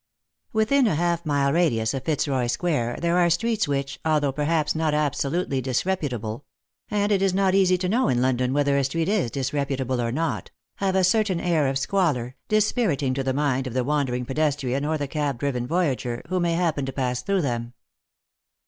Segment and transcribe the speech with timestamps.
[0.51, 4.95] Within a half mile radius of Fitzroy square there are streets which, although perhaps not
[4.95, 6.43] absolutely disreputable—
[6.89, 10.11] and it is not easy to know in London whether a street is disreputable or
[10.11, 14.97] not— have a certain air of squalor, dispiriting to the mind of thewandering pedestrian or
[14.97, 17.73] the cab driven voyager who may happen to pass through them.